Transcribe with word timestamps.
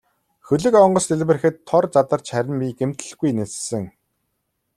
Хөлөг 0.47 0.73
онгоц 0.85 1.05
дэлбэрэхэд 1.09 1.55
тор 1.67 1.83
задарч 1.93 2.27
харин 2.33 2.55
би 2.61 2.67
гэмтэлгүй 2.79 3.31
ниссэн. 3.37 3.83